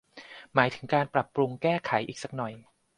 [0.55, 2.53] หมายถึงการปรับปรุงแก้ไขอีกสักหน่อย